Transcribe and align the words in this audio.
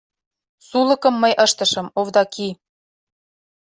Сулыкым 0.67 1.15
мый 1.21 1.33
ыштышым, 1.45 1.87
Овдаки. 1.99 2.49